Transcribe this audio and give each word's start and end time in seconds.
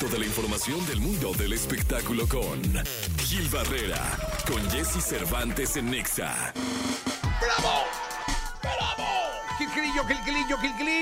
Toda 0.00 0.18
la 0.18 0.26
información 0.26 0.84
del 0.86 1.00
mundo 1.00 1.32
del 1.32 1.54
espectáculo 1.54 2.28
con 2.28 2.60
Gil 3.24 3.48
Barrera, 3.48 4.18
con 4.46 4.62
Jesse 4.70 5.02
Cervantes 5.02 5.74
en 5.78 5.90
Nexa. 5.90 6.52
¡Bravo! 7.40 7.84
¡Bravo! 8.60 9.06
Gilquilillo, 9.56 10.04
Gilquilillo, 10.04 10.58
Gilquilín, 10.58 10.92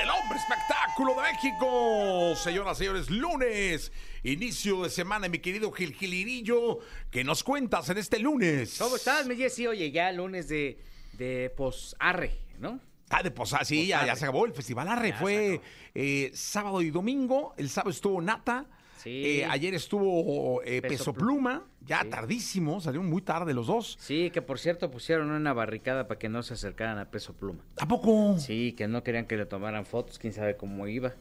el 0.00 0.08
hombre 0.10 0.38
espectáculo 0.38 1.16
de 1.16 1.22
México. 1.32 2.36
Señoras 2.36 2.76
y 2.76 2.84
señores, 2.84 3.10
lunes, 3.10 3.90
inicio 4.22 4.84
de 4.84 4.90
semana, 4.90 5.28
mi 5.28 5.40
querido 5.40 5.72
Gilquilirillo, 5.72 6.78
¿qué 7.10 7.24
nos 7.24 7.42
cuentas 7.42 7.88
en 7.88 7.98
este 7.98 8.20
lunes? 8.20 8.76
¿Cómo 8.78 8.94
estás, 8.94 9.26
mi 9.26 9.34
Jessy? 9.34 9.66
Oye, 9.66 9.90
ya 9.90 10.12
lunes 10.12 10.48
de, 10.48 10.78
de 11.14 11.52
posarre, 11.56 12.38
¿no? 12.60 12.78
Ah, 13.10 13.22
de 13.22 13.30
Posada, 13.30 13.64
sí, 13.64 13.86
ya, 13.86 14.04
ya 14.06 14.14
se 14.16 14.24
acabó 14.24 14.44
el 14.46 14.52
Festival 14.52 14.88
Arre. 14.88 15.10
Ya 15.10 15.16
Fue 15.16 15.60
eh, 15.94 16.30
sábado 16.34 16.82
y 16.82 16.90
domingo. 16.90 17.54
El 17.56 17.68
sábado 17.70 17.90
estuvo 17.90 18.20
Nata. 18.20 18.66
Sí. 18.98 19.40
Eh, 19.40 19.44
ayer 19.46 19.74
estuvo 19.74 20.60
eh, 20.64 20.82
Peso, 20.82 21.12
Peso 21.12 21.12
Pluma. 21.14 21.64
Ya 21.86 22.02
Sí. 22.02 22.08
tardísimo, 22.10 22.80
salieron 22.80 23.08
muy 23.08 23.22
tarde 23.22 23.54
los 23.54 23.66
dos. 23.68 23.96
Sí, 24.00 24.30
que 24.30 24.42
por 24.42 24.58
cierto 24.58 24.90
pusieron 24.90 25.30
una 25.30 25.52
barricada 25.54 26.06
para 26.06 26.18
que 26.18 26.28
no 26.28 26.42
se 26.42 26.54
acercaran 26.54 26.98
a 26.98 27.10
Peso 27.10 27.32
Pluma. 27.32 27.60
¿A 27.80 27.86
poco? 27.88 28.36
Sí, 28.38 28.74
que 28.76 28.88
no 28.88 29.02
querían 29.02 29.24
que 29.26 29.36
le 29.38 29.46
tomaran 29.46 29.86
fotos, 29.86 30.18
quién 30.18 30.32
sabe 30.34 30.56
cómo 30.56 30.86
iba. 30.86 31.14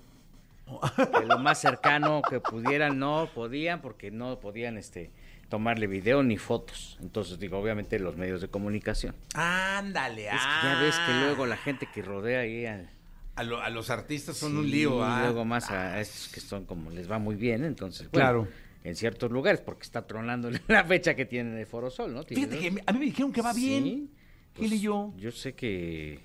Que 1.19 1.25
lo 1.25 1.39
más 1.39 1.61
cercano 1.61 2.21
que 2.29 2.41
pudieran 2.41 2.99
no 2.99 3.29
podían 3.33 3.79
porque 3.81 4.11
no 4.11 4.39
podían 4.41 4.77
este 4.77 5.11
tomarle 5.49 5.87
video 5.87 6.23
ni 6.23 6.37
fotos. 6.37 6.97
Entonces 7.01 7.39
digo, 7.39 7.57
obviamente 7.57 7.99
los 7.99 8.17
medios 8.17 8.41
de 8.41 8.47
comunicación. 8.49 9.15
Ándale, 9.33 10.25
Es 10.27 10.31
que 10.31 10.67
ya 10.67 10.79
ves 10.81 10.95
que 11.05 11.13
luego 11.13 11.45
la 11.45 11.57
gente 11.57 11.87
que 11.93 12.01
rodea 12.01 12.41
ahí 12.41 12.65
al- 12.65 12.89
A, 13.35 13.43
lo- 13.43 13.61
a 13.61 13.69
los 13.69 13.89
artistas 13.89 14.35
son 14.37 14.51
Sí, 14.53 14.57
un 14.57 14.69
lío, 14.71 14.97
y 14.99 15.03
¿ah? 15.03 15.19
luego 15.23 15.45
más 15.45 15.69
a 15.69 15.99
estos 16.01 16.27
que 16.29 16.39
son 16.41 16.65
como 16.65 16.89
les 16.89 17.09
va 17.09 17.19
muy 17.19 17.35
bien, 17.35 17.63
entonces, 17.63 18.09
bueno, 18.11 18.25
Claro. 18.25 18.47
en 18.83 18.95
ciertos 18.95 19.31
lugares, 19.31 19.61
porque 19.61 19.83
está 19.83 20.07
tronando 20.07 20.49
la 20.67 20.83
fecha 20.83 21.15
que 21.15 21.25
tienen 21.25 21.55
el 21.57 21.65
Foro 21.67 21.89
Sol, 21.91 22.13
¿no? 22.13 22.23
Fíjate 22.23 22.57
que 22.59 22.67
a 22.85 22.91
mí 22.93 22.99
me 22.99 23.05
dijeron 23.05 23.31
que 23.31 23.41
va 23.41 23.53
bien. 23.53 23.83
Sí, 23.83 24.11
Gil 24.55 24.73
y 24.73 24.79
yo. 24.79 25.13
Yo 25.17 25.31
sé 25.31 25.53
que... 25.53 26.19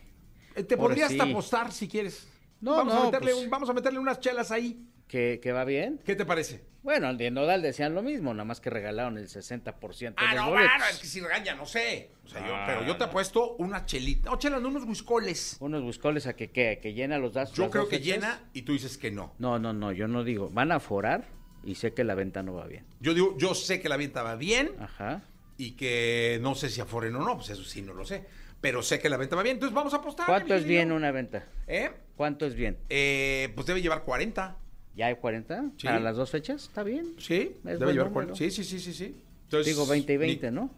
Eh, 0.54 0.62
Te 0.64 0.76
podría 0.78 1.06
hasta 1.06 1.24
sí. 1.24 1.30
apostar 1.30 1.70
si 1.70 1.86
quieres. 1.86 2.26
No, 2.62 2.76
vamos, 2.76 2.94
a 2.94 2.96
no, 2.98 3.04
meterle 3.06 3.32
pues- 3.32 3.44
un- 3.44 3.50
vamos 3.50 3.68
a 3.68 3.72
meterle 3.74 3.98
unas 3.98 4.18
chelas 4.20 4.50
ahí. 4.50 4.82
Que, 5.12 5.40
que 5.42 5.52
va 5.52 5.64
bien. 5.66 6.00
¿Qué 6.06 6.16
te 6.16 6.24
parece? 6.24 6.62
Bueno, 6.82 7.12
de 7.14 7.30
Nodal 7.30 7.60
decían 7.60 7.94
lo 7.94 8.02
mismo, 8.02 8.32
nada 8.32 8.46
más 8.46 8.60
que 8.62 8.70
regalaron 8.70 9.18
el 9.18 9.28
60% 9.28 9.98
de 9.98 10.14
Ah, 10.16 10.34
los 10.34 10.44
no, 10.46 10.50
boletos. 10.50 10.70
bueno, 10.72 10.84
es 10.90 10.98
que 10.98 11.06
si 11.06 11.20
regaña, 11.20 11.54
no 11.54 11.66
sé. 11.66 12.10
O 12.24 12.28
sea, 12.28 12.40
yo, 12.44 12.54
Ah, 12.56 12.64
pero 12.66 12.84
yo 12.86 12.96
te 12.96 13.04
apuesto 13.04 13.56
una 13.58 13.84
chelita. 13.84 14.30
No, 14.30 14.38
chelas, 14.38 14.62
no, 14.62 14.68
unos 14.68 14.84
whiskoles. 14.84 15.58
Unos 15.60 15.82
buscoles 15.82 16.26
a 16.26 16.34
que, 16.34 16.50
que, 16.50 16.78
que 16.82 16.94
llena 16.94 17.18
los 17.18 17.34
datos. 17.34 17.54
Yo 17.54 17.68
creo 17.70 17.88
que 17.88 18.00
llena 18.00 18.40
y 18.54 18.62
tú 18.62 18.72
dices 18.72 18.96
que 18.96 19.10
no. 19.10 19.34
No, 19.38 19.58
no, 19.58 19.72
no, 19.74 19.92
yo 19.92 20.08
no 20.08 20.24
digo. 20.24 20.48
Van 20.50 20.72
a 20.72 20.80
forar 20.80 21.26
y 21.62 21.74
sé 21.76 21.92
que 21.92 22.02
la 22.04 22.14
venta 22.14 22.42
no 22.42 22.54
va 22.54 22.66
bien. 22.66 22.86
Yo 22.98 23.12
digo, 23.14 23.36
yo 23.38 23.54
sé 23.54 23.80
que 23.80 23.88
la 23.90 23.98
venta 23.98 24.22
va 24.22 24.34
bien 24.36 24.70
Ajá. 24.80 25.22
y 25.58 25.72
que 25.72 26.38
no 26.40 26.54
sé 26.56 26.68
si 26.70 26.80
aforen 26.80 27.14
o 27.16 27.20
no, 27.20 27.36
pues 27.36 27.50
eso 27.50 27.62
sí 27.64 27.82
no 27.82 27.92
lo 27.92 28.04
sé. 28.06 28.24
Pero 28.62 28.82
sé 28.82 28.98
que 28.98 29.08
la 29.10 29.18
venta 29.18 29.36
va 29.36 29.42
bien, 29.42 29.56
entonces 29.56 29.74
vamos 29.74 29.92
a 29.92 29.98
apostar. 29.98 30.26
¿Cuánto 30.26 30.54
es 30.54 30.64
bien 30.64 30.90
una 30.90 31.12
venta? 31.12 31.46
¿Eh? 31.68 31.90
¿Cuánto 32.16 32.46
es 32.46 32.54
bien? 32.54 32.78
Eh, 32.88 33.50
Pues 33.54 33.66
debe 33.66 33.82
llevar 33.82 34.02
40. 34.04 34.56
¿Ya 34.94 35.06
hay 35.06 35.16
40? 35.16 35.70
Sí. 35.76 35.86
¿Para 35.86 36.00
las 36.00 36.16
dos 36.16 36.30
fechas? 36.30 36.64
¿Está 36.64 36.82
bien? 36.82 37.14
Sí, 37.18 37.56
Es 37.64 37.78
debe 37.78 37.92
llevar 37.92 38.08
número. 38.10 38.12
40. 38.12 38.36
Sí, 38.36 38.50
sí, 38.50 38.64
sí, 38.64 38.78
sí, 38.78 38.92
sí. 38.92 39.16
Entonces, 39.44 39.66
Digo 39.74 39.86
20 39.86 40.12
y 40.12 40.16
20, 40.16 40.50
mi, 40.50 40.54
¿no? 40.56 40.70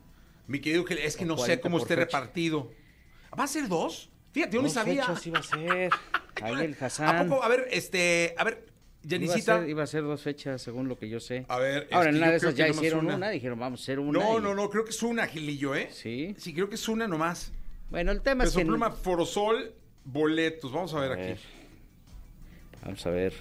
Mi 0.46 0.60
querido 0.60 0.84
es 0.88 1.16
que 1.16 1.24
O 1.24 1.28
no 1.28 1.34
sé 1.36 1.42
40 1.58 1.62
cómo 1.62 1.78
esté 1.78 1.94
fecha. 1.96 2.04
repartido. 2.04 2.70
¿Va 3.38 3.44
a 3.44 3.48
ser 3.48 3.68
dos? 3.68 4.10
Fíjate, 4.32 4.54
yo 4.56 4.62
ni 4.62 4.70
sabía. 4.70 5.04
fechas 5.04 5.26
iba 5.26 5.38
a 5.38 5.42
ser. 5.42 5.90
Ahí 6.42 6.64
el 6.64 6.76
¿A 6.80 6.86
Hassan. 6.86 7.28
poco? 7.28 7.42
A 7.42 7.48
ver, 7.48 7.68
este, 7.70 8.34
a 8.36 8.44
ver, 8.44 8.66
Iba 9.06 9.34
a, 9.34 9.38
ser, 9.38 9.68
iba 9.68 9.82
a 9.82 9.86
ser 9.86 10.02
dos 10.02 10.22
fechas, 10.22 10.62
según 10.62 10.88
lo 10.88 10.96
que 10.98 11.10
yo 11.10 11.20
sé. 11.20 11.44
A 11.48 11.58
ver, 11.58 11.88
Ahora, 11.92 12.08
es 12.08 12.16
en 12.16 12.22
una 12.22 12.30
de 12.30 12.36
esas 12.38 12.54
ya 12.54 12.68
hicieron 12.68 13.04
una. 13.04 13.16
una. 13.16 13.28
dijeron, 13.28 13.58
vamos 13.58 13.80
a 13.80 13.82
hacer 13.82 13.98
una. 13.98 14.18
No, 14.18 14.38
y- 14.38 14.42
no, 14.42 14.54
no, 14.54 14.70
creo 14.70 14.82
que 14.84 14.92
es 14.92 15.02
una, 15.02 15.26
Gilillo, 15.26 15.74
¿eh? 15.74 15.90
Sí. 15.92 16.34
Sí, 16.38 16.54
creo 16.54 16.70
que 16.70 16.76
es 16.76 16.88
una 16.88 17.06
nomás. 17.06 17.52
Bueno, 17.90 18.12
el 18.12 18.22
tema 18.22 18.44
es 18.44 18.50
Peso 18.50 18.60
que... 18.60 18.64
Pluma, 18.64 18.90
Forosol, 18.92 19.74
boletos. 20.04 20.72
Vamos 20.72 20.94
a 20.94 21.00
ver 21.00 21.10
A 21.12 21.14
aquí. 21.32 21.40
Vamos 22.82 23.04
a 23.06 23.10
ver. 23.10 23.34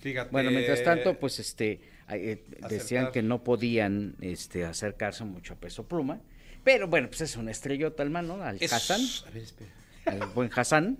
Fíjate. 0.00 0.30
Bueno, 0.30 0.50
mientras 0.50 0.82
tanto, 0.84 1.18
pues 1.18 1.38
este 1.40 1.80
eh, 2.10 2.44
decían 2.68 3.10
que 3.12 3.22
no 3.22 3.42
podían 3.42 4.14
este 4.20 4.64
acercarse 4.64 5.24
mucho 5.24 5.54
a 5.54 5.56
Peso 5.56 5.86
Pluma, 5.86 6.20
pero 6.64 6.86
bueno, 6.88 7.08
pues 7.08 7.20
es 7.22 7.36
una 7.36 7.50
estrellota 7.50 8.02
al 8.02 8.10
mano, 8.10 8.42
al 8.42 8.56
Es- 8.60 8.72
Hassan, 8.72 9.00
A 9.26 9.30
ver, 9.30 9.42
espera. 9.42 9.70
al 10.06 10.26
buen 10.28 10.50
Hassan 10.54 10.98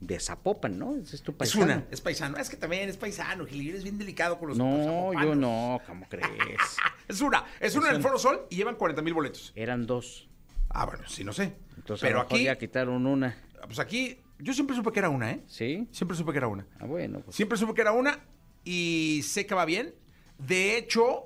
de 0.00 0.18
Zapopan, 0.18 0.78
¿no? 0.78 0.96
Ese 0.96 1.16
es 1.16 1.22
tu 1.22 1.32
Es 1.32 1.36
paisano. 1.38 1.64
una, 1.64 1.84
es 1.90 2.00
paisano. 2.00 2.38
Es 2.38 2.48
que 2.48 2.56
también 2.56 2.88
es 2.88 2.96
paisano, 2.96 3.44
Gilillo. 3.46 3.70
Eres 3.72 3.82
bien 3.84 3.98
delicado 3.98 4.38
con 4.38 4.48
los 4.48 4.56
No, 4.58 5.12
yo 5.12 5.34
no, 5.34 5.80
¿cómo 5.86 6.06
crees? 6.08 6.26
Es 7.08 7.20
una, 7.20 7.44
es 7.58 7.74
una 7.74 7.90
en 7.90 7.96
el. 7.96 8.02
Foro 8.02 8.18
Sol 8.20 8.46
y 8.50 8.56
llevan 8.56 8.76
40 8.76 9.02
mil 9.02 9.12
boletos. 9.12 9.52
Eran 9.56 9.84
dos. 9.86 10.28
Ah, 10.68 10.86
bueno, 10.86 11.02
sí, 11.08 11.24
no 11.24 11.32
sé. 11.32 11.52
Entonces 11.76 12.02
Pero 12.06 12.20
a 12.20 12.22
lo 12.22 12.24
mejor 12.28 12.36
aquí, 12.38 12.44
ya 12.44 12.56
quitaron 12.56 13.04
una, 13.04 13.36
pues 13.66 13.80
aquí, 13.80 14.20
yo 14.42 14.52
siempre 14.52 14.76
supe 14.76 14.92
que 14.92 14.98
era 14.98 15.08
una, 15.08 15.30
¿eh? 15.32 15.42
¿sí? 15.46 15.86
Siempre 15.90 16.16
supe 16.16 16.32
que 16.32 16.38
era 16.38 16.48
una. 16.48 16.66
Ah, 16.78 16.86
bueno, 16.86 17.20
pues 17.20 17.36
Siempre 17.36 17.58
supe 17.58 17.74
que 17.74 17.80
era 17.80 17.92
una 17.92 18.18
y 18.64 19.20
sé 19.24 19.46
que 19.46 19.54
va 19.54 19.64
bien. 19.64 19.94
De 20.38 20.76
hecho, 20.76 21.24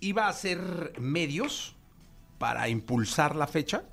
iba 0.00 0.26
a 0.26 0.28
hacer 0.28 0.92
medios 0.98 1.76
para 2.38 2.68
impulsar 2.68 3.36
la 3.36 3.46
fecha 3.46 3.84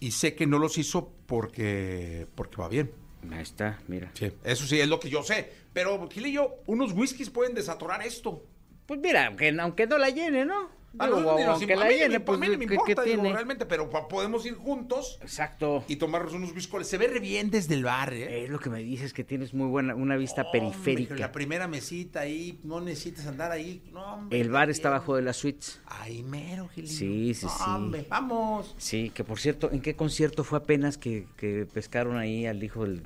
y 0.00 0.12
sé 0.12 0.34
que 0.34 0.46
no 0.46 0.58
los 0.58 0.78
hizo 0.78 1.12
porque, 1.26 2.26
porque 2.34 2.56
va 2.56 2.68
bien. 2.68 2.92
ahí 3.30 3.42
está, 3.42 3.78
mira. 3.88 4.10
Sí, 4.14 4.32
eso 4.44 4.66
sí 4.66 4.80
es 4.80 4.88
lo 4.88 4.98
que 4.98 5.10
yo 5.10 5.22
sé. 5.22 5.52
Pero, 5.72 6.08
Gilillo, 6.08 6.56
unos 6.66 6.92
whiskies 6.92 7.30
pueden 7.30 7.54
desatorar 7.54 8.02
esto. 8.02 8.44
Pues 8.86 9.00
mira, 9.00 9.26
aunque, 9.26 9.48
aunque 9.58 9.86
no 9.86 9.98
la 9.98 10.10
llene, 10.10 10.44
¿no? 10.44 10.70
Ah, 10.98 11.06
Digo, 11.06 11.20
no, 11.20 11.36
digo, 11.38 11.50
aunque 11.52 11.72
a 11.72 11.76
la 11.76 11.84
mí 11.86 11.94
llene, 11.94 12.20
pues 12.20 12.36
a 12.36 12.40
mí 12.40 12.46
no 12.48 12.58
me 12.58 12.66
¿qué- 12.66 12.74
importa, 12.74 13.02
qué 13.02 13.10
digo, 13.10 13.22
tiene? 13.22 13.34
realmente, 13.34 13.64
pero 13.64 13.88
podemos 14.08 14.44
ir 14.44 14.54
juntos 14.56 15.18
Exacto. 15.22 15.84
y 15.88 15.96
tomarnos 15.96 16.34
unos 16.34 16.52
whiskoles. 16.52 16.86
Se 16.86 16.98
ve 16.98 17.06
re 17.08 17.18
bien 17.18 17.50
desde 17.50 17.74
el 17.74 17.84
bar, 17.84 18.12
¿eh? 18.12 18.44
Es 18.44 18.50
lo 18.50 18.58
que 18.58 18.68
me 18.68 18.80
dices, 18.80 19.14
que 19.14 19.24
tienes 19.24 19.54
muy 19.54 19.68
buena, 19.68 19.94
una 19.94 20.16
vista 20.16 20.50
periférica. 20.52 21.14
La 21.16 21.32
primera 21.32 21.66
mesita 21.66 22.20
ahí, 22.20 22.60
no 22.62 22.80
necesitas 22.82 23.26
andar 23.26 23.52
ahí. 23.52 23.82
No, 23.90 24.14
hombre, 24.16 24.38
El 24.40 24.50
bar 24.50 24.68
está 24.68 24.88
abajo 24.88 25.16
de 25.16 25.22
las 25.22 25.38
suites. 25.38 25.80
Ay, 25.86 26.22
mero, 26.24 26.68
Gilillo. 26.68 26.92
Sí, 26.94 27.32
sí, 27.34 27.46
No, 27.46 27.52
sí. 27.52 27.64
Hombre, 27.66 28.06
vamos. 28.08 28.74
Sí, 28.76 29.10
que 29.14 29.24
por 29.24 29.40
cierto, 29.40 29.70
¿en 29.72 29.80
qué 29.80 29.96
concierto 29.96 30.44
fue 30.44 30.58
apenas 30.58 30.98
que, 30.98 31.26
que 31.38 31.66
pescaron 31.72 32.18
ahí 32.18 32.44
al 32.46 32.62
hijo 32.62 32.82
del 32.84 33.02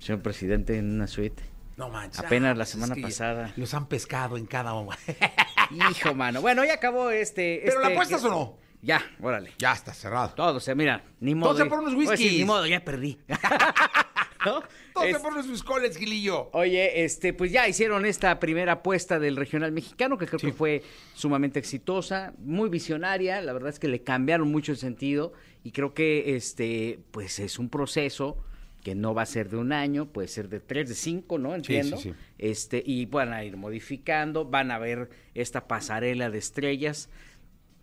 señor 0.00 0.20
presidente 0.20 0.76
en 0.76 0.90
una 0.96 1.06
suite? 1.06 1.42
No 1.78 1.88
manches. 1.90 2.18
Apenas 2.20 2.50
ah, 2.50 2.54
la 2.54 2.64
pues 2.64 2.68
semana 2.70 2.94
pasada. 3.00 3.52
Los 3.56 3.74
han 3.74 3.86
pescado 3.86 4.36
en 4.36 4.46
cada 4.46 4.74
uno. 4.74 4.90
Hijo, 5.70 6.14
mano. 6.14 6.40
Bueno, 6.40 6.64
ya 6.64 6.74
acabó 6.74 7.10
este. 7.10 7.62
¿Pero 7.64 7.80
la 7.80 7.86
este- 7.88 7.94
apuestas 7.94 8.24
o 8.24 8.28
no? 8.30 8.58
Ya, 8.82 9.02
órale. 9.20 9.52
ya 9.58 9.72
está 9.72 9.92
cerrado. 9.92 10.34
Todo, 10.34 10.56
o 10.56 10.60
sea, 10.60 10.74
mira, 10.74 11.02
ni 11.20 11.34
modo. 11.34 11.50
Entonces, 11.52 11.64
de- 11.64 11.70
por 11.70 11.78
unos 11.80 11.92
decir, 11.94 12.08
whiskies. 12.10 12.38
Ni 12.38 12.44
modo, 12.44 12.66
ya 12.66 12.84
perdí. 12.84 13.18
¿No? 14.46 14.62
Es- 15.04 15.18
por 15.18 15.34
los 15.34 15.48
whiskoles, 15.48 15.96
Gilillo. 15.96 16.50
Oye, 16.52 17.04
este, 17.04 17.32
pues 17.32 17.50
ya 17.50 17.66
hicieron 17.68 18.06
esta 18.06 18.38
primera 18.38 18.72
apuesta 18.72 19.18
del 19.18 19.36
regional 19.36 19.72
mexicano, 19.72 20.16
que 20.18 20.26
creo 20.26 20.38
Sí. 20.38 20.46
que 20.48 20.52
fue 20.52 20.82
sumamente 21.14 21.58
exitosa, 21.58 22.32
muy 22.38 22.68
visionaria, 22.68 23.40
la 23.40 23.52
verdad 23.52 23.70
es 23.70 23.78
que 23.80 23.88
le 23.88 24.02
cambiaron 24.04 24.50
mucho 24.52 24.70
el 24.72 24.78
sentido, 24.78 25.32
y 25.64 25.72
creo 25.72 25.92
que 25.94 26.36
este, 26.36 27.00
pues 27.10 27.40
es 27.40 27.58
un 27.58 27.68
proceso 27.70 28.38
que 28.86 28.94
no 28.94 29.14
va 29.14 29.22
a 29.22 29.26
ser 29.26 29.48
de 29.48 29.56
un 29.56 29.72
año, 29.72 30.06
puede 30.06 30.28
ser 30.28 30.48
de 30.48 30.60
tres, 30.60 30.88
de 30.88 30.94
cinco, 30.94 31.38
¿no? 31.38 31.56
Entiendo. 31.56 31.96
sí, 31.96 32.10
sí. 32.10 32.14
Este, 32.38 32.80
y 32.86 33.06
van 33.06 33.32
a 33.32 33.42
ir 33.42 33.56
modificando, 33.56 34.44
van 34.44 34.70
a 34.70 34.78
ver 34.78 35.10
esta 35.34 35.66
pasarela 35.66 36.30
de 36.30 36.38
estrellas. 36.38 37.10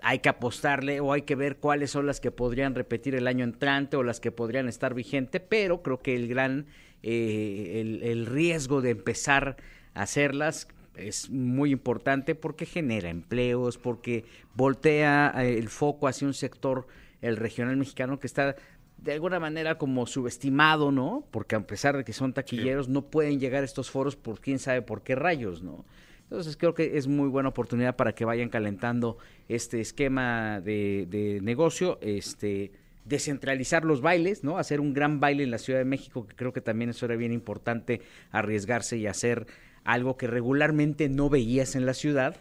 Hay 0.02 0.19
que 0.19 0.30
apostarle 0.30 1.02
o 1.02 1.12
hay 1.12 1.24
que 1.24 1.36
ver 1.36 1.58
cuáles 1.58 1.92
son 1.92 2.06
las 2.06 2.22
que 2.22 2.31
podrían 2.31 2.74
repetir 2.74 3.16
el 3.16 3.28
año 3.28 3.44
entrante 3.44 3.97
o 3.97 4.03
las 4.03 4.22
que 4.22 4.31
podrían 4.31 4.69
estar 4.69 4.94
vigente, 4.94 5.42
pero 5.42 5.84
creo 5.84 6.00
que 6.00 6.16
el 6.16 6.30
gran 6.30 6.68
eh, 7.02 7.81
el, 7.81 8.02
el 8.03 8.25
riesgo 8.25 8.81
de 8.81 8.92
empezar 8.92 9.58
a 9.95 10.04
hacerlas 10.04 10.69
es 10.95 11.30
muy 11.30 11.74
importante 11.74 12.33
porque 12.33 12.66
genera 12.66 13.10
empleos, 13.10 13.77
porque 13.77 14.24
voltea 14.56 15.33
eh, 15.36 15.57
el 15.57 15.68
foco 15.68 16.07
hacia 16.07 16.27
un 16.27 16.33
sector, 16.33 16.88
el 17.22 17.36
regional 17.36 17.75
mexicano, 17.75 18.22
que 18.22 18.27
está 18.27 18.56
de 19.03 19.11
alguna 19.11 19.39
manera 19.39 19.77
como 19.77 20.07
subestimado, 20.07 20.91
¿no? 20.91 21.27
Porque 21.29 21.55
a 21.55 21.67
pesar 21.67 21.97
de 21.97 22.05
que 22.05 22.13
son 22.13 22.33
taquilleros, 22.33 22.88
no 22.88 23.01
pueden 23.01 23.39
llegar 23.39 23.63
a 23.63 23.65
estos 23.65 23.91
foros 23.91 24.15
por 24.15 24.39
quién 24.39 24.59
sabe 24.59 24.81
por 24.81 25.03
qué 25.03 25.15
rayos, 25.15 25.61
¿no? 25.61 25.83
Entonces 26.21 26.55
creo 26.55 26.73
que 26.73 26.97
es 26.97 27.07
muy 27.07 27.27
buena 27.27 27.50
oportunidad 27.50 27.97
para 27.97 28.15
que 28.15 28.23
vayan 28.23 28.47
calentando 28.47 29.17
este 29.50 29.81
esquema 29.81 30.61
de, 30.61 31.05
de 31.09 31.41
negocio, 31.41 32.00
este 32.01 32.71
descentralizar 33.03 33.83
los 33.83 34.00
bailes, 34.00 34.45
¿no? 34.45 34.57
Hacer 34.57 34.79
un 34.79 34.94
gran 34.94 35.19
baile 35.19 35.44
en 35.44 35.51
la 35.51 35.57
Ciudad 35.57 35.79
de 35.79 35.85
México, 35.85 36.25
que 36.25 36.35
creo 36.38 36.53
que 36.53 36.61
también 36.61 36.89
eso 36.89 37.05
era 37.05 37.17
bien 37.17 37.33
importante, 37.33 38.01
arriesgarse 38.31 38.97
y 38.97 39.07
hacer 39.07 39.47
algo 39.83 40.15
que 40.15 40.27
regularmente 40.27 41.09
no 41.09 41.29
veías 41.29 41.75
en 41.75 41.85
la 41.85 41.94
ciudad 41.94 42.38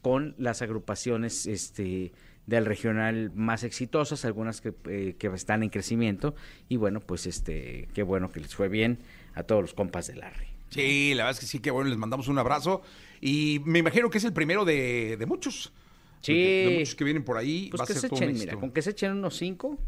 con 0.00 0.34
las 0.38 0.62
agrupaciones 0.62 1.46
este 1.46 2.12
del 2.46 2.64
regional 2.64 3.32
más 3.34 3.64
exitosas, 3.64 4.24
algunas 4.24 4.60
que, 4.60 4.72
eh, 4.88 5.16
que 5.18 5.26
están 5.28 5.62
en 5.62 5.68
crecimiento 5.70 6.34
y 6.68 6.76
bueno, 6.76 7.00
pues 7.00 7.26
este 7.26 7.88
qué 7.92 8.02
bueno 8.02 8.30
que 8.30 8.40
les 8.40 8.54
fue 8.54 8.68
bien 8.68 8.98
a 9.34 9.42
todos 9.42 9.62
los 9.62 9.74
compas 9.74 10.06
del 10.06 10.22
ARRE. 10.22 10.46
Sí, 10.70 11.12
la 11.14 11.24
verdad 11.24 11.32
es 11.32 11.40
que 11.40 11.46
sí, 11.46 11.60
que 11.60 11.70
bueno, 11.70 11.90
les 11.90 11.98
mandamos 11.98 12.28
un 12.28 12.38
abrazo. 12.38 12.82
Y 13.20 13.60
me 13.64 13.78
imagino 13.78 14.10
que 14.10 14.18
es 14.18 14.24
el 14.24 14.32
primero 14.32 14.64
de, 14.64 15.16
de 15.16 15.26
muchos. 15.26 15.72
Sí. 16.20 16.34
De, 16.34 16.66
de 16.70 16.78
muchos 16.80 16.94
que 16.94 17.04
vienen 17.04 17.24
por 17.24 17.36
ahí. 17.36 17.68
Pues 17.70 17.80
Va 17.80 17.84
a 17.84 17.86
que 17.86 17.92
ser 17.94 18.02
se 18.02 18.08
todo 18.08 18.20
echen, 18.22 18.38
mira, 18.38 18.56
con 18.56 18.70
que 18.72 18.82
se 18.82 18.90
echen 18.90 19.12
unos 19.12 19.36
cinco, 19.36 19.78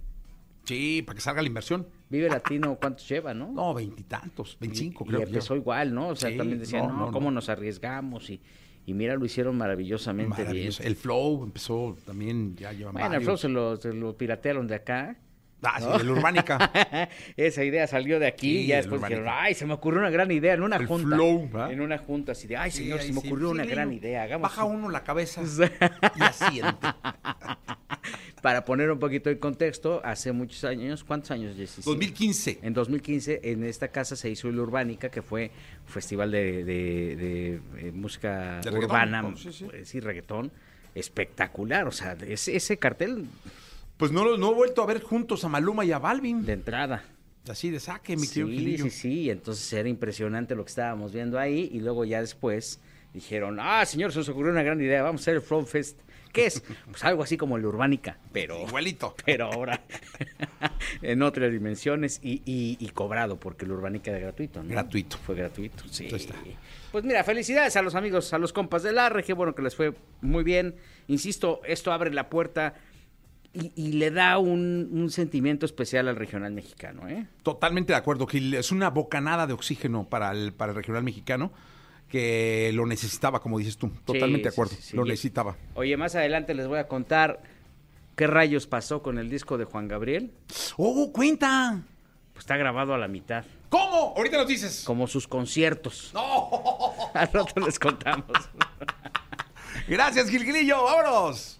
Sí, 0.64 1.02
para 1.02 1.14
que 1.16 1.22
salga 1.22 1.40
la 1.40 1.48
inversión. 1.48 1.88
Vive 2.10 2.28
Latino, 2.28 2.76
¿cuántos 2.78 3.08
lleva, 3.08 3.32
no? 3.32 3.50
No, 3.50 3.72
veintitantos, 3.72 4.58
veinticinco 4.60 5.06
creo. 5.06 5.20
y 5.20 5.22
empezó 5.22 5.56
igual, 5.56 5.94
¿no? 5.94 6.08
O 6.08 6.16
sea, 6.16 6.30
Sí, 6.30 6.36
también 6.36 6.58
decían, 6.58 6.86
no, 6.88 6.92
no, 6.92 7.06
no, 7.06 7.12
¿cómo 7.12 7.30
no. 7.30 7.36
nos 7.36 7.48
arriesgamos? 7.48 8.28
Y, 8.28 8.40
y 8.88 8.94
mira, 8.94 9.14
lo 9.16 9.24
hicieron 9.26 9.56
maravillosamente 9.58 10.44
bien. 10.44 10.72
El 10.80 10.96
Flow 10.96 11.44
empezó 11.44 11.96
también, 12.06 12.56
ya 12.56 12.72
llevan 12.72 12.94
Bueno, 12.94 13.06
el 13.08 13.12
varios. 13.12 13.24
Flow 13.24 13.36
se 13.36 13.48
lo, 13.48 13.76
se 13.76 13.92
lo 13.92 14.16
piratearon 14.16 14.66
de 14.66 14.74
acá. 14.76 15.16
Ah, 15.62 15.80
sí, 15.80 15.86
¿no? 15.86 15.96
el 15.96 16.08
Urbánica. 16.10 16.70
Esa 17.36 17.64
idea 17.64 17.86
salió 17.88 18.20
de 18.20 18.28
aquí 18.28 18.48
Sí, 18.50 18.58
y 18.60 18.66
ya 18.68 18.76
el 18.78 18.82
después 18.84 19.02
dijeron, 19.02 19.26
ay, 19.28 19.54
se 19.54 19.66
me 19.66 19.74
ocurrió 19.74 19.98
una 20.00 20.08
gran 20.10 20.30
idea 20.30 20.54
en 20.54 20.62
una 20.62 20.76
El 20.76 20.86
junta. 20.86 21.16
flow. 21.16 21.50
En 21.68 21.80
una 21.80 21.98
junta 21.98 22.32
así 22.32 22.46
de, 22.46 22.56
ay, 22.56 22.70
Sí, 22.70 22.84
señor, 22.84 23.00
se 23.00 23.12
me 23.12 23.20
sí, 23.20 23.26
ocurrió 23.26 23.48
sí, 23.48 23.54
una 23.54 23.64
gran 23.66 23.92
idea. 23.92 24.22
Hagamos 24.22 24.42
Baja 24.48 24.64
un- 24.64 24.76
uno 24.76 24.88
la 24.90 25.02
cabeza 25.02 25.42
y 26.16 26.22
asiente. 26.22 26.86
Para 28.42 28.64
poner 28.64 28.90
un 28.90 28.98
poquito 28.98 29.30
en 29.30 29.38
contexto, 29.38 30.00
hace 30.04 30.32
muchos 30.32 30.62
años, 30.64 31.02
¿cuántos 31.04 31.30
años, 31.32 31.56
Jessy? 31.56 31.82
2015. 31.84 32.60
En 32.62 32.72
2015, 32.72 33.40
en 33.42 33.64
esta 33.64 33.88
casa 33.88 34.14
se 34.16 34.30
hizo 34.30 34.48
el 34.48 34.58
Urbánica, 34.58 35.08
que 35.10 35.22
fue 35.22 35.50
un 35.86 35.92
festival 35.92 36.30
de, 36.30 36.64
de- 36.64 37.16
de, 37.16 37.60
eh, 37.88 37.92
música 37.92 38.60
De 38.62 38.70
reggaetón, 38.70 38.84
urbana. 38.84 39.34
Sí, 39.36 39.52
sí. 39.52 39.64
pues, 39.64 39.88
sí, 39.88 40.00
reggaetón, 40.00 40.52
espectacular. 40.94 41.86
O 41.88 41.92
sea, 41.92 42.16
ese, 42.26 42.54
ese 42.56 42.76
cartel 42.78 43.24
Pues 43.96 44.12
no, 44.12 44.24
lo- 44.24 44.38
no 44.38 44.52
he 44.52 44.54
vuelto 44.54 44.82
a 44.82 44.86
ver 44.86 45.02
juntos 45.02 45.42
a 45.44 45.48
Maluma 45.48 45.84
y 45.84 45.92
a 45.92 45.98
Balvin. 45.98 46.44
de 46.44 46.52
entrada. 46.52 47.02
Así 47.48 47.70
de 47.70 47.80
saque, 47.80 48.14
mi 48.16 48.28
querido 48.28 48.84
Sí, 48.84 48.90
sí, 48.90 48.98
sí. 49.00 49.30
Entonces 49.30 49.72
era 49.72 49.88
impresionante 49.88 50.54
lo 50.54 50.64
que 50.64 50.68
estábamos 50.68 51.12
viendo 51.12 51.38
ahí. 51.38 51.70
Y 51.72 51.80
luego 51.80 52.04
ya 52.04 52.20
después 52.20 52.78
dijeron, 53.14 53.58
ah, 53.60 53.84
señor, 53.86 54.12
se 54.12 54.18
nos 54.18 54.28
ocurrió 54.28 54.52
una 54.52 54.62
gran 54.62 54.80
idea, 54.80 55.02
vamos 55.02 55.20
a 55.20 55.24
hacer 55.24 55.34
el 55.36 55.42
Flow 55.42 55.64
Fest. 55.64 55.98
¿Qué 56.32 56.46
es? 56.46 56.62
Pues 56.90 57.02
algo 57.04 57.22
así 57.22 57.36
como 57.36 57.56
el 57.56 57.64
Urbánica, 57.64 58.18
pero... 58.32 58.60
Igualito. 58.66 59.14
pero 59.24 59.46
ahora 59.46 59.80
en 61.02 61.22
otras 61.22 61.50
dimensiones 61.52 62.20
y, 62.22 62.42
y- 62.44 62.76
y 62.78 62.88
cobrado, 62.90 63.38
porque 63.40 63.64
el 63.64 63.72
Urbánica 63.72 64.10
era 64.10 64.20
gratuito, 64.20 64.62
¿no? 64.62 64.68
Gratuito. 64.68 65.16
Fue 65.18 65.34
gratuito, 65.34 65.84
sí. 65.90 66.06
Está. 66.12 66.34
Pues 66.92 67.04
mira, 67.04 67.24
felicidades 67.24 67.76
a 67.76 67.82
los 67.82 67.94
amigos, 67.94 68.32
a 68.32 68.38
los 68.38 68.52
compas 68.52 68.82
del 68.82 68.98
Arre, 68.98 69.22
qué 69.24 69.32
bueno 69.32 69.54
que 69.54 69.62
les 69.62 69.74
fue 69.74 69.94
muy 70.20 70.44
bien. 70.44 70.76
Insisto, 71.06 71.60
esto 71.64 71.92
abre 71.92 72.10
la 72.12 72.28
puerta 72.28 72.74
y, 73.54 73.72
y 73.74 73.92
le 73.92 74.10
da 74.10 74.38
un, 74.38 74.88
un 74.92 75.10
sentimiento 75.10 75.64
especial 75.66 76.08
al 76.08 76.16
regional 76.16 76.52
mexicano, 76.52 77.08
¿eh? 77.08 77.26
Totalmente 77.42 77.92
de 77.94 77.98
acuerdo, 77.98 78.26
Gil. 78.26 78.52
Es 78.54 78.70
una 78.70 78.90
bocanada 78.90 79.46
de 79.46 79.54
oxígeno 79.54 80.08
para 80.08 80.30
el, 80.32 80.52
para 80.52 80.72
el 80.72 80.76
regional 80.76 81.02
mexicano 81.02 81.52
que 82.08 82.70
lo 82.74 82.86
necesitaba, 82.86 83.40
como 83.40 83.58
dices 83.58 83.76
tú. 83.76 83.90
Totalmente 84.04 84.48
de 84.48 84.52
acuerdo. 84.52 84.74
sí, 84.76 84.82
sí. 84.82 84.96
Lo 84.96 85.04
necesitaba. 85.04 85.56
Oye, 85.74 85.96
más 85.96 86.14
adelante 86.14 86.54
les 86.54 86.66
voy 86.66 86.78
a 86.78 86.88
contar 86.88 87.42
qué 88.16 88.26
rayos 88.26 88.66
pasó 88.66 89.02
con 89.02 89.18
el 89.18 89.28
disco 89.30 89.58
de 89.58 89.64
Juan 89.64 89.88
Gabriel. 89.88 90.32
¡Oh, 90.76 91.12
cuenta! 91.12 91.82
Pues 92.32 92.44
está 92.44 92.56
grabado 92.56 92.94
a 92.94 92.98
la 92.98 93.08
mitad, 93.08 93.44
¿Cómo? 93.68 94.14
Ahorita 94.16 94.38
nos 94.38 94.46
dices. 94.48 94.82
como 94.86 95.06
sus 95.06 95.28
conciertos. 95.28 96.10
¡No! 96.14 96.48
Al 97.14 97.30
rato 97.32 97.60
les 97.60 97.78
contamos. 97.78 98.26
Gracias, 99.88 100.30
Gilgilillo. 100.30 100.82
¡Vámonos! 100.84 101.58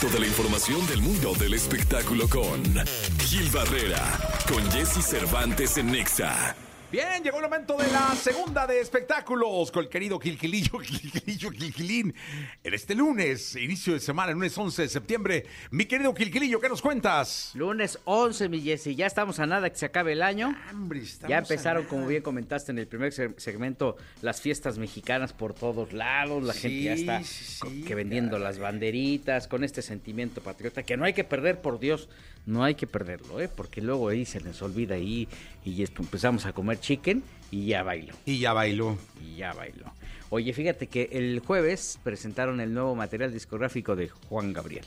Toda 0.00 0.20
la 0.20 0.26
información 0.26 0.86
del 0.86 1.00
mundo 1.02 1.34
del 1.34 1.54
espectáculo 1.54 2.28
con 2.28 2.62
Gil 3.18 3.50
Barrera, 3.50 4.00
con 4.48 4.62
Jesse 4.70 5.04
Cervantes 5.04 5.76
en 5.76 5.90
Nexa. 5.90 6.54
Bien, 6.90 7.22
llegó 7.22 7.36
el 7.36 7.42
momento 7.42 7.76
de 7.76 7.86
la 7.92 8.14
segunda 8.16 8.66
de 8.66 8.80
espectáculos 8.80 9.70
con 9.70 9.84
el 9.84 9.90
querido 9.90 10.18
Gilgilillo, 10.18 10.78
Gilgilillo, 10.82 11.50
Gilgilín. 11.50 12.14
En 12.64 12.72
este 12.72 12.94
lunes, 12.94 13.56
inicio 13.56 13.92
de 13.92 14.00
semana, 14.00 14.32
lunes 14.32 14.56
11 14.56 14.82
de 14.82 14.88
septiembre. 14.88 15.44
Mi 15.70 15.84
querido 15.84 16.14
Gilgilillo, 16.14 16.58
¿qué 16.62 16.68
nos 16.70 16.80
cuentas? 16.80 17.50
Lunes 17.52 17.98
11, 18.06 18.48
mi 18.48 18.62
Jessy. 18.62 18.94
Ya 18.94 19.04
estamos 19.06 19.38
a 19.38 19.44
nada 19.44 19.68
que 19.68 19.76
se 19.76 19.84
acabe 19.84 20.12
el 20.14 20.22
año. 20.22 20.56
Estamos 20.94 21.28
Ya 21.28 21.36
empezaron, 21.36 21.84
como 21.84 22.06
bien 22.06 22.22
comentaste 22.22 22.72
en 22.72 22.78
el 22.78 22.86
primer 22.86 23.12
se- 23.12 23.38
segmento, 23.38 23.98
las 24.22 24.40
fiestas 24.40 24.78
mexicanas 24.78 25.34
por 25.34 25.52
todos 25.52 25.92
lados. 25.92 26.42
La 26.42 26.54
gente 26.54 26.84
ya 26.84 26.94
está 26.94 27.22
sí, 27.22 27.82
que 27.86 27.94
vendiendo 27.94 28.38
las 28.38 28.58
banderitas, 28.58 29.46
con 29.46 29.62
este 29.62 29.82
sentimiento 29.82 30.40
patriota 30.40 30.82
que 30.84 30.96
no 30.96 31.04
hay 31.04 31.12
que 31.12 31.24
perder, 31.24 31.60
por 31.60 31.80
Dios, 31.80 32.08
no 32.46 32.64
hay 32.64 32.76
que 32.76 32.86
perderlo, 32.86 33.42
¿eh? 33.42 33.48
porque 33.54 33.82
luego 33.82 34.08
ahí 34.08 34.24
se 34.24 34.40
les 34.40 34.62
olvida 34.62 34.94
ahí 34.94 35.28
y 35.66 35.82
empezamos 35.82 36.46
a 36.46 36.54
comer 36.54 36.77
chicken 36.80 37.22
y 37.50 37.66
ya 37.66 37.82
bailó. 37.82 38.14
Y 38.26 38.38
ya 38.38 38.52
bailó. 38.52 38.98
Y 39.22 39.36
ya 39.36 39.52
bailó. 39.52 39.92
Oye, 40.30 40.52
fíjate 40.52 40.86
que 40.88 41.08
el 41.12 41.40
jueves 41.40 41.98
presentaron 42.02 42.60
el 42.60 42.74
nuevo 42.74 42.94
material 42.94 43.32
discográfico 43.32 43.96
de 43.96 44.08
Juan 44.08 44.52
Gabriel. 44.52 44.84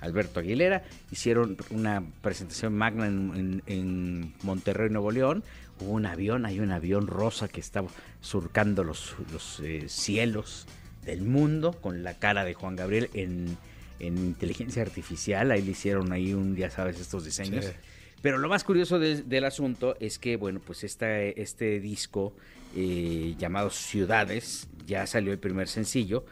Alberto 0.00 0.40
Aguilera, 0.40 0.82
hicieron 1.10 1.56
una 1.70 2.02
presentación 2.22 2.74
magna 2.74 3.06
en, 3.06 3.32
en- 3.36 3.62
en 3.66 4.34
Monterrey, 4.42 4.88
Nuevo 4.88 5.10
León. 5.10 5.42
Hubo 5.80 5.90
un 5.92 6.06
avión, 6.06 6.46
hay 6.46 6.60
un 6.60 6.70
avión 6.72 7.06
rosa 7.06 7.48
que 7.48 7.60
estaba 7.60 7.88
surcando 8.20 8.82
los, 8.84 9.14
los, 9.32 9.60
eh, 9.60 9.88
cielos 9.88 10.66
del 11.04 11.22
mundo 11.22 11.72
con 11.72 12.02
la 12.02 12.14
cara 12.18 12.44
de 12.44 12.54
Juan 12.54 12.76
Gabriel 12.76 13.10
en, 13.14 13.58
en 13.98 14.16
inteligencia 14.18 14.82
artificial. 14.82 15.50
Ahí 15.50 15.62
le 15.62 15.72
hicieron 15.72 16.12
ahí 16.12 16.32
un, 16.32 16.56
ya 16.56 16.70
sabes, 16.70 16.98
estos 17.00 17.24
diseños. 17.24 17.64
Sí. 17.66 17.72
Pero 18.22 18.38
lo 18.38 18.48
más 18.48 18.64
curioso 18.64 18.98
de- 18.98 19.22
del 19.22 19.44
asunto 19.44 19.96
es 20.00 20.18
que, 20.18 20.36
bueno, 20.36 20.60
pues 20.64 20.84
esta, 20.84 21.20
este 21.20 21.80
disco 21.80 22.34
eh, 22.76 23.34
llamado 23.38 23.70
Ciudades, 23.70 24.68
ya 24.86 25.06
salió 25.06 25.32
el 25.32 25.38
primer 25.38 25.68
sencillo, 25.68 26.24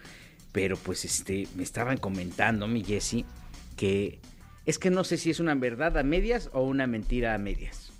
pero 0.52 0.76
pues 0.76 1.05
este, 1.05 1.49
me 1.56 1.62
estaban 1.62 1.96
comentando, 1.99 2.69
mi 2.69 2.85
Jesse, 2.85 3.25
que 3.76 4.19
es 4.67 4.79
que 4.79 4.90
no 4.90 5.02
sé 5.05 5.17
si 5.17 5.31
es 5.31 5.40
una 5.40 5.55
verdad 5.55 5.96
a 5.99 6.02
medias 6.02 6.50
o 6.52 6.62
una 6.62 6.87
mentira 6.87 7.35
a 7.35 7.38
medias. 7.38 7.91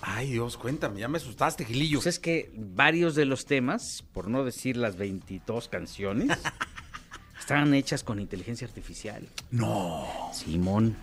Ay, 0.00 0.32
Dios, 0.32 0.56
cuéntame, 0.56 1.00
ya 1.00 1.08
me 1.08 1.18
asustaste, 1.18 1.64
Gilillo. 1.64 1.98
Pues 1.98 2.06
es 2.06 2.18
que 2.18 2.50
varios 2.56 3.14
de 3.14 3.24
los 3.26 3.46
temas, 3.46 4.04
por 4.12 4.28
no 4.28 4.44
decir 4.44 4.76
las 4.76 4.96
22 4.96 5.68
canciones, 5.68 6.36
estaban 7.38 7.74
hechas 7.74 8.02
con 8.04 8.20
inteligencia 8.20 8.66
artificial. 8.66 9.26
No. 9.50 10.06
Simón. 10.32 10.96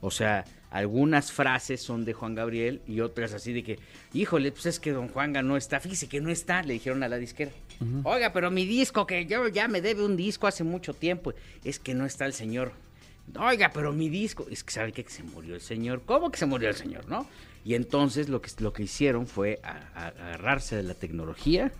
O 0.00 0.10
sea, 0.10 0.44
algunas 0.76 1.32
frases 1.32 1.80
son 1.80 2.04
de 2.04 2.12
Juan 2.12 2.34
Gabriel 2.34 2.80
y 2.86 3.00
otras 3.00 3.32
así 3.32 3.52
de 3.52 3.62
que, 3.62 3.78
híjole, 4.12 4.52
pues 4.52 4.66
es 4.66 4.78
que 4.80 4.92
don 4.92 5.08
Juanga 5.08 5.42
no 5.42 5.56
está, 5.56 5.80
fíjese 5.80 6.08
que 6.08 6.20
no 6.20 6.30
está, 6.30 6.62
le 6.62 6.74
dijeron 6.74 7.02
a 7.02 7.08
la 7.08 7.16
disquera. 7.18 7.50
Oiga, 8.04 8.32
pero 8.32 8.50
mi 8.50 8.66
disco, 8.66 9.06
que 9.06 9.26
yo 9.26 9.48
ya 9.48 9.68
me 9.68 9.80
debe 9.80 10.04
un 10.04 10.16
disco 10.16 10.46
hace 10.46 10.64
mucho 10.64 10.92
tiempo, 10.94 11.32
es 11.64 11.78
que 11.78 11.94
no 11.94 12.04
está 12.06 12.26
el 12.26 12.32
señor. 12.32 12.72
Oiga, 13.38 13.70
pero 13.74 13.92
mi 13.92 14.08
disco, 14.08 14.46
es 14.50 14.62
que 14.62 14.72
sabe 14.72 14.92
que 14.92 15.04
se 15.08 15.22
murió 15.22 15.54
el 15.54 15.60
señor. 15.60 16.02
¿Cómo 16.06 16.30
que 16.30 16.38
se 16.38 16.46
murió 16.46 16.68
el 16.68 16.76
señor, 16.76 17.08
no? 17.08 17.26
Y 17.64 17.74
entonces 17.74 18.28
lo 18.28 18.40
que, 18.40 18.50
lo 18.58 18.72
que 18.72 18.84
hicieron 18.84 19.26
fue 19.26 19.58
a- 19.64 19.80
a- 19.94 20.08
agarrarse 20.08 20.76
de 20.76 20.82
la 20.84 20.94
tecnología 20.94 21.72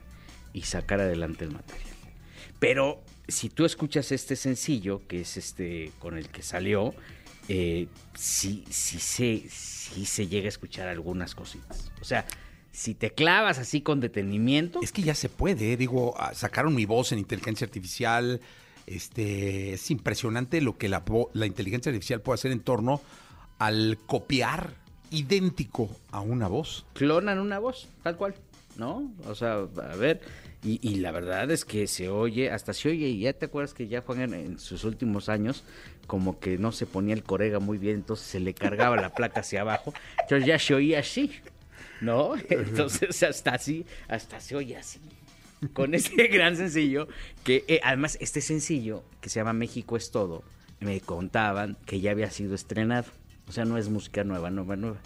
y 0.53 0.63
sacar 0.63 1.01
adelante 1.01 1.45
el 1.45 1.53
material. 1.53 1.95
Pero 2.59 3.01
si 3.29 3.49
tú 3.51 3.65
escuchas 3.65 4.11
este 4.13 4.35
sencillo, 4.37 5.03
que 5.07 5.21
es 5.21 5.37
este 5.37 5.93
con 5.99 6.17
el 6.17 6.29
que 6.29 6.43
salió, 6.43 6.95
eh, 7.49 7.89
sí, 8.15 8.65
sí, 8.71 8.99
se, 8.99 9.49
sí 9.49 10.07
se 10.07 10.27
llega 10.27 10.47
a 10.47 10.49
escuchar 10.49 10.89
algunas 10.89 11.35
cositas. 11.35 11.91
O 12.01 12.05
sea, 12.05 12.27
si 12.73 12.95
te 12.95 13.13
clavas 13.13 13.59
así 13.59 13.81
con 13.81 14.01
detenimiento, 14.01 14.81
Es 14.83 14.93
que 14.93 15.03
ya 15.03 15.15
se 15.15 15.29
puede, 15.29 15.73
eh, 15.73 15.77
digo, 15.77 16.15
sacaron 16.35 16.75
mi 16.75 16.85
voz 16.85 17.13
en 17.13 17.19
inteligencia 17.19 17.65
artificial. 17.65 18.41
Este, 18.87 19.73
es 19.73 19.91
impresionante 19.91 20.61
lo 20.61 20.77
que 20.79 20.89
la, 20.89 21.03
la 21.33 21.47
inteligencia 21.47 21.91
artificial 21.91 22.21
puede 22.21 22.35
hacer 22.35 22.53
en 22.53 22.61
torno 22.61 23.01
al 23.59 23.99
copiar 24.07 24.75
idéntico 25.11 25.89
a 26.11 26.21
una 26.21 26.49
voz. 26.49 26.85
clonan 26.93 27.39
una 27.39 27.59
voz, 27.59 27.89
tal 28.03 28.17
cual, 28.17 28.35
¿no? 28.77 29.13
O 29.27 29.35
sea, 29.35 29.55
a 29.55 29.97
ver, 29.97 30.21
y, 30.63 30.79
y 30.87 30.97
la 30.97 31.13
verdad 31.13 31.51
es 31.51 31.65
que 31.65 31.87
se 31.87 32.09
oye, 32.09 32.51
hasta 32.51 32.73
se 32.73 32.89
oye, 32.89 33.09
y 33.09 33.21
ya 33.21 33.33
te 33.33 33.47
acuerdas 33.47 33.75
que 33.75 33.89
ya 33.89 34.01
Juan 34.03 34.21
en, 34.21 34.35
en 34.35 34.59
sus 34.59 34.85
últimos 34.85 35.29
años, 35.29 35.65
como 36.07 36.39
que 36.39 36.59
no 36.59 36.73
se 36.73 36.87
ponía 36.87 37.15
el 37.15 37.23
corega 37.23 37.59
muy 37.59 37.79
bien, 37.79 37.97
entonces 37.97 38.27
se 38.27 38.41
le 38.41 38.55
cargaba 38.55 38.97
la 38.97 39.15
placa 39.15 39.41
hacia 39.41 39.61
abajo, 39.63 39.93
entonces 40.23 40.47
ya 40.47 40.59
se 40.59 40.75
oía 40.75 41.01
así, 41.01 41.33
¿no? 42.01 42.35
Entonces 42.51 43.23
hasta 43.23 43.53
así, 43.53 43.87
hasta 44.09 44.41
se 44.41 44.57
oye 44.57 44.77
así. 44.77 45.01
Con 45.73 45.95
este 45.95 46.27
gran 46.29 46.57
sencillo, 46.57 47.09
que 47.45 47.65
eh, 47.69 47.81
además 47.83 48.19
este 48.21 48.41
sencillo, 48.41 49.05
que 49.21 49.31
se 49.31 49.41
llama 49.41 49.53
México 49.53 49.97
es 49.97 50.11
todo, 50.11 50.43
me 50.81 51.01
contaban 51.01 51.77
que 51.87 52.01
ya 52.01 52.11
había 52.11 52.31
sido 52.31 52.55
estrenado. 52.55 53.07
O 53.49 53.53
sea, 53.53 53.65
no 53.65 53.79
es 53.79 53.89
música 53.89 54.25
nueva, 54.25 54.51
nueva, 54.51 54.77
nueva. 54.77 54.97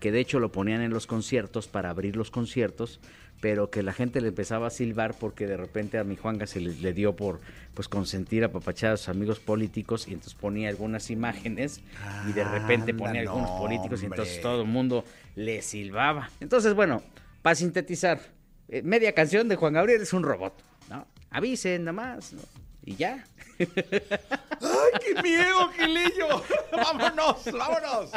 Que 0.00 0.12
de 0.12 0.20
hecho 0.20 0.40
lo 0.40 0.52
ponían 0.52 0.82
en 0.82 0.90
los 0.92 1.06
conciertos 1.06 1.68
para 1.68 1.90
abrir 1.90 2.16
los 2.16 2.30
conciertos, 2.30 3.00
pero 3.40 3.70
que 3.70 3.82
la 3.82 3.92
gente 3.92 4.20
le 4.20 4.28
empezaba 4.28 4.68
a 4.68 4.70
silbar 4.70 5.14
porque 5.18 5.46
de 5.46 5.56
repente 5.56 5.98
a 5.98 6.04
mi 6.04 6.16
Juanga 6.16 6.46
se 6.46 6.60
le, 6.60 6.74
le 6.74 6.92
dio 6.92 7.16
por 7.16 7.40
pues 7.74 7.88
consentir 7.88 8.44
a 8.44 8.50
papachar 8.50 8.92
a 8.92 8.96
sus 8.96 9.08
amigos 9.08 9.38
políticos 9.40 10.08
y 10.08 10.14
entonces 10.14 10.34
ponía 10.34 10.68
algunas 10.68 11.10
imágenes 11.10 11.80
y 12.28 12.32
de 12.32 12.44
repente 12.44 12.94
ponía 12.94 13.20
Anda, 13.20 13.32
algunos 13.32 13.50
no, 13.50 13.58
políticos 13.58 14.02
y 14.02 14.06
entonces 14.06 14.40
todo 14.40 14.62
el 14.62 14.68
mundo 14.68 15.04
le 15.34 15.60
silbaba. 15.62 16.30
Entonces, 16.40 16.74
bueno, 16.74 17.02
para 17.42 17.54
sintetizar, 17.54 18.20
eh, 18.68 18.82
media 18.82 19.12
canción 19.12 19.48
de 19.48 19.56
Juan 19.56 19.74
Gabriel 19.74 20.02
es 20.02 20.12
un 20.12 20.22
robot, 20.22 20.54
¿no? 20.88 21.06
Avisen 21.30 21.84
nada 21.84 21.92
más, 21.92 22.32
¿no? 22.32 22.42
Y 22.84 22.96
ya. 22.96 23.24
¡Ay, 23.58 23.66
qué 25.04 25.22
miedo, 25.22 25.68
Gilillo! 25.76 26.42
¡Vámonos, 26.72 27.44
vámonos! 27.52 28.10